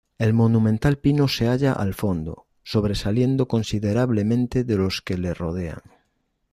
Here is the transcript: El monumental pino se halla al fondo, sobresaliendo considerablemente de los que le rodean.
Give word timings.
El 0.17 0.33
monumental 0.33 0.97
pino 0.97 1.27
se 1.27 1.47
halla 1.47 1.73
al 1.73 1.93
fondo, 1.93 2.47
sobresaliendo 2.63 3.47
considerablemente 3.47 4.63
de 4.63 4.75
los 4.75 4.99
que 5.03 5.15
le 5.15 5.35
rodean. 5.35 5.79